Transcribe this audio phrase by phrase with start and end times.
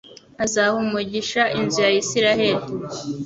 [0.43, 2.65] azaha umugisha inzu ya Israheli